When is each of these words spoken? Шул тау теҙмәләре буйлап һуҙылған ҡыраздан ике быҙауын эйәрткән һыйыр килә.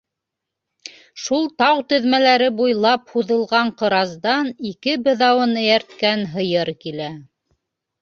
Шул 1.25 1.45
тау 1.63 1.83
теҙмәләре 1.93 2.49
буйлап 2.63 3.13
һуҙылған 3.17 3.71
ҡыраздан 3.83 4.53
ике 4.73 4.99
быҙауын 5.07 5.57
эйәрткән 5.65 6.29
һыйыр 6.37 6.77
килә. 6.85 7.17